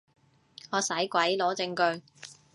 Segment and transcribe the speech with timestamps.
[0.71, 2.01] 我使鬼攞證據